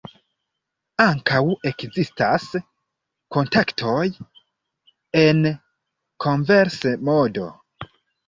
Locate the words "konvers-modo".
6.25-7.47